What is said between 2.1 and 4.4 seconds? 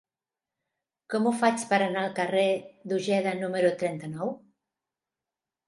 carrer d'Ojeda número trenta-nou?